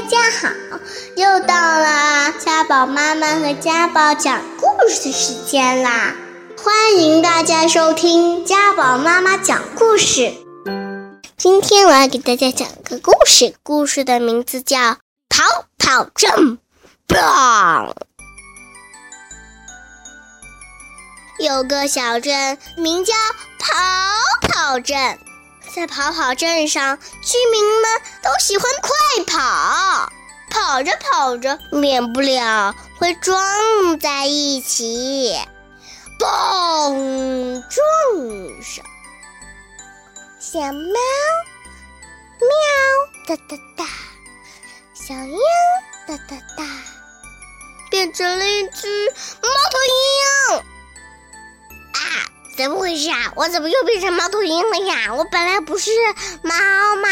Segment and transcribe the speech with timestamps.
[0.00, 0.48] 大家好，
[1.16, 6.14] 又到了家宝妈妈和家宝讲故事时间啦！
[6.56, 10.32] 欢迎大家收听家宝妈妈讲故事。
[11.36, 14.78] 今天我要给大家讲个故事，故事的名字叫
[15.28, 16.58] 《跑跑镇》。
[21.40, 23.12] 有个小镇名叫
[23.58, 23.74] 跑
[24.48, 25.18] 跑镇。
[25.78, 30.10] 在跑跑镇上，居民们都喜欢快跑，
[30.50, 35.38] 跑着跑着，免不了会撞在一起，
[36.18, 38.84] 嘣，撞上。
[40.40, 40.98] 小猫，
[42.40, 43.84] 喵，哒哒哒，
[44.94, 45.38] 小鹰，
[46.08, 46.64] 哒哒哒，
[47.88, 49.14] 变成了一只
[52.58, 53.32] 怎么回事啊？
[53.36, 55.14] 我怎么又变成猫头鹰了呀？
[55.14, 55.92] 我本来不是
[56.42, 56.52] 猫
[56.96, 57.08] 嘛！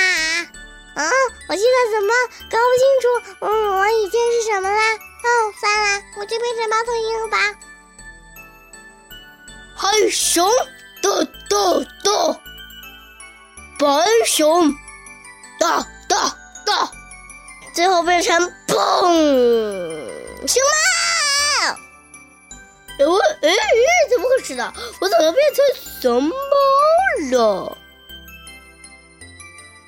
[0.97, 1.11] 嗯，
[1.49, 2.13] 我现在怎么
[2.51, 3.07] 搞不清楚？
[3.47, 4.95] 嗯，我以前是什么啦？
[4.95, 5.29] 哦，
[5.61, 7.39] 算了，我就变成猫头鹰了吧。
[9.77, 10.51] 黑熊，
[11.01, 11.11] 哒
[11.49, 11.57] 哒
[12.03, 12.41] 哒，
[13.79, 14.75] 白熊，
[15.61, 16.91] 哒哒哒，
[17.73, 18.75] 最后变成砰，
[20.49, 20.96] 熊猫。
[22.99, 24.73] 我哎哎，怎么回事呢？
[25.01, 25.65] 我怎么变成
[26.01, 26.35] 熊猫
[27.31, 27.77] 了？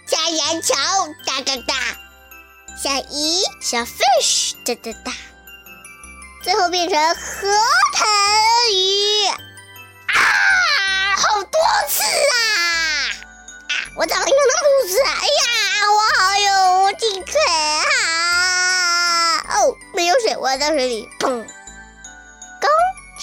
[0.06, 0.74] 小圆球
[1.24, 1.74] 哒哒哒，
[2.76, 5.12] 小鱼小 fish 哒哒哒，
[6.42, 7.48] 最后变成河
[7.92, 8.06] 豚
[8.74, 11.16] 鱼啊！
[11.16, 12.36] 好多次啊！
[13.68, 15.00] 啊，我怎么有那么多次？
[15.02, 15.46] 哎呀，
[15.92, 17.34] 我好有精神
[18.04, 19.38] 啊！
[19.56, 21.46] 哦，没有水，我在水里砰。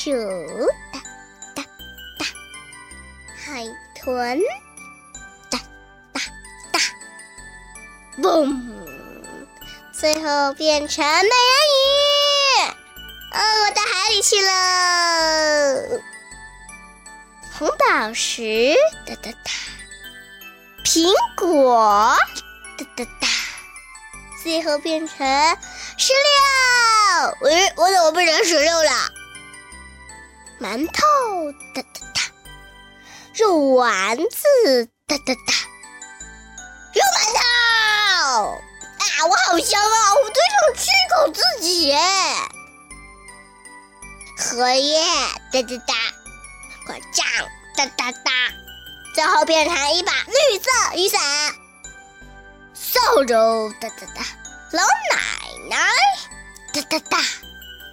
[0.05, 0.11] 主
[0.93, 0.99] 哒
[1.55, 1.63] 哒
[2.19, 2.25] 哒，
[3.43, 4.39] 海豚
[5.49, 5.57] 哒
[6.13, 6.21] 哒
[6.71, 6.79] 哒，
[8.21, 8.61] 嘣！
[9.91, 11.29] 最后变成美人
[11.73, 11.81] 鱼，
[13.33, 14.45] 哦，我到海里去了。
[17.57, 18.75] 红宝石
[19.07, 19.51] 哒哒哒，
[20.83, 22.15] 苹果
[22.77, 23.27] 哒哒哒，
[24.43, 25.17] 最后变成
[25.97, 26.21] 石榴。
[27.41, 28.91] 喂，我怎么变成石榴了？
[30.59, 32.21] 馒头哒哒哒，
[33.35, 35.53] 肉丸子哒哒哒，
[36.93, 37.41] 肉馒头
[38.97, 39.25] 啊！
[39.29, 40.15] 我好香啊！
[40.15, 41.93] 我最想吃一口自己。
[44.37, 44.97] 荷叶
[45.51, 45.93] 哒哒哒，
[46.87, 47.27] 果酱
[47.75, 48.31] 哒哒哒，
[49.13, 51.21] 最后变成一把绿色雨伞。
[52.73, 54.25] 扫帚哒哒哒，
[54.71, 55.17] 老奶
[55.69, 55.77] 奶
[56.73, 57.17] 哒哒哒，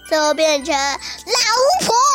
[0.09, 2.12] 最后变成老巫婆。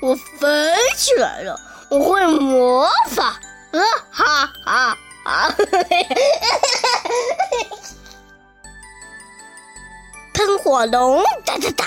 [0.00, 0.48] 我飞
[0.96, 1.58] 起来了！
[1.88, 3.24] 我会魔法！
[3.72, 3.80] 啊
[4.10, 5.56] 哈哈哈哈哈哈！
[10.34, 11.86] 喷火龙哒哒哒！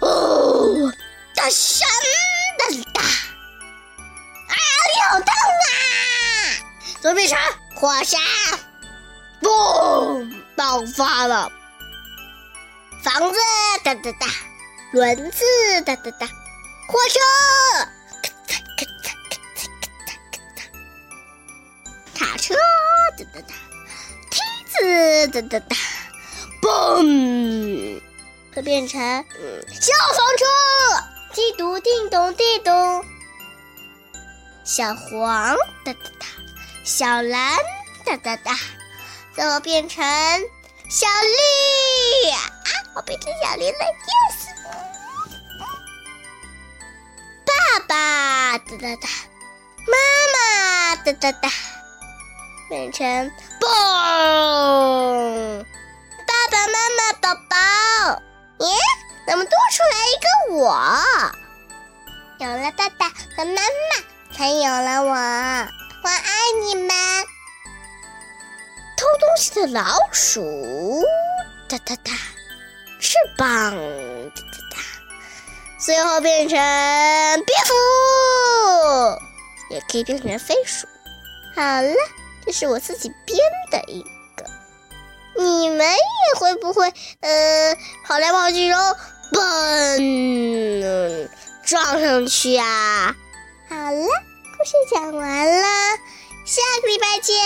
[0.00, 0.92] 哦，
[1.34, 1.88] 大山
[2.58, 3.00] 哒哒哒！
[4.48, 4.54] 啊，
[4.94, 5.28] 你好痛
[5.64, 5.70] 啊！
[7.00, 7.38] 怎么变成
[7.74, 8.20] 火山？
[9.40, 10.42] 嘣！
[10.54, 11.50] 爆发了！
[13.02, 13.38] 房子
[13.84, 14.26] 哒哒哒！
[14.92, 15.44] 轮子
[15.86, 16.28] 哒哒哒！
[16.90, 17.20] 火车，
[18.22, 20.72] 咔嚓咔嚓咔嚓咔嚓咔嚓，
[22.18, 22.54] 卡车
[23.18, 23.52] 哒哒哒，
[24.30, 24.40] 梯
[24.70, 25.76] 子哒哒哒，
[26.62, 28.00] 嘣，
[28.54, 28.98] 会变成
[29.68, 30.46] 消防车，
[31.34, 33.04] 滴咚叮咚滴咚，
[34.64, 36.26] 小黄哒哒哒，
[36.84, 37.58] 小蓝
[38.06, 38.58] 哒哒哒，
[39.34, 40.02] 最后变成
[40.88, 42.40] 小绿啊！
[42.94, 44.47] 我变成小绿了，yes。
[47.88, 49.08] 爸哒哒哒，
[49.86, 49.94] 妈
[50.34, 51.48] 妈哒哒哒，
[52.68, 55.64] 变成嘣！
[56.26, 57.56] 爸爸妈妈宝宝，
[58.58, 58.68] 耶，
[59.26, 60.26] 怎么多出来一个
[60.58, 60.62] 我？
[62.40, 63.58] 有了爸爸和妈妈，
[64.36, 65.10] 才有了我。
[65.10, 66.28] 我爱
[66.66, 66.90] 你们。
[68.98, 71.02] 偷东西的老鼠
[71.70, 72.12] 哒哒哒，
[73.00, 74.76] 翅膀哒哒哒。
[75.78, 76.58] 最后变成，
[79.90, 80.86] 可以变成飞鼠。
[81.54, 81.94] 好了，
[82.46, 83.38] 这是我自己编
[83.70, 84.02] 的一
[84.36, 84.44] 个。
[85.36, 88.96] 你们也会不会呃跑来跑去，然后
[89.32, 91.28] 嘣
[91.64, 93.14] 撞上去啊？
[93.68, 94.06] 好了，
[94.56, 95.68] 故事讲完了，
[96.44, 97.36] 下个礼拜见。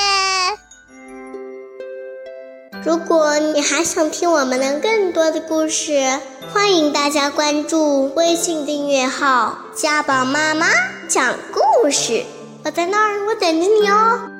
[2.84, 6.18] 如果你还想听我们的更多的故事，
[6.52, 10.66] 欢迎大家关注微信订阅号“家宝妈妈
[11.08, 12.24] 讲故事”。
[12.64, 14.31] 我在那儿，我等着你哦。